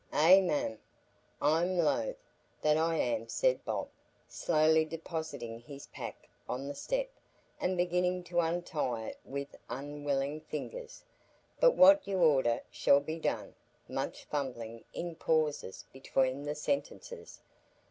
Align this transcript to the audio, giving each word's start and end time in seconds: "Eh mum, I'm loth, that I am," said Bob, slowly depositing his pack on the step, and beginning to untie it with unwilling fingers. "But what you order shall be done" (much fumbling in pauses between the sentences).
"Eh 0.11 0.41
mum, 0.41 0.79
I'm 1.43 1.77
loth, 1.77 2.15
that 2.63 2.75
I 2.75 2.95
am," 2.95 3.27
said 3.27 3.63
Bob, 3.63 3.87
slowly 4.27 4.83
depositing 4.83 5.59
his 5.59 5.85
pack 5.85 6.27
on 6.49 6.67
the 6.67 6.73
step, 6.73 7.07
and 7.59 7.77
beginning 7.77 8.23
to 8.23 8.39
untie 8.39 9.09
it 9.09 9.19
with 9.23 9.55
unwilling 9.69 10.39
fingers. 10.41 11.03
"But 11.59 11.75
what 11.75 12.07
you 12.07 12.17
order 12.17 12.63
shall 12.71 12.99
be 12.99 13.19
done" 13.19 13.53
(much 13.87 14.23
fumbling 14.25 14.83
in 14.91 15.13
pauses 15.13 15.85
between 15.93 16.45
the 16.45 16.55
sentences). 16.55 17.39